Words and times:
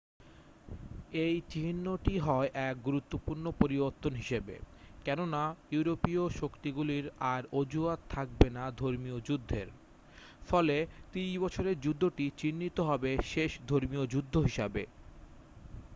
এটি 1.15 1.39
চিহ্নিত 1.51 1.85
হয় 2.19 2.49
এক 2.61 2.75
গুরুত্বপূর্ণ 2.83 3.45
পরিবর্তন 3.59 4.13
হিসেবে 4.15 4.55
কেননা 5.05 5.41
ইউরোপীয় 5.71 6.23
শক্তিগুলির 6.39 7.05
আর 7.33 7.41
অজুহাত 7.53 7.99
থাকবে 8.09 8.47
না 8.49 8.63
ধর্মীয় 8.77 9.17
যুদ্ধের 9.19 9.67
ফলে 10.49 10.77
ত্রিশ 11.11 11.31
বছরের 11.37 11.75
যুদ্ধটি 11.79 12.25
চিহ্নিত 12.37 12.77
হবে 12.81 13.11
শেষ 13.25 13.51
ধর্মীয় 13.67 14.03
যুদ্ধ 14.05 14.33
হিসাবে 14.39 14.83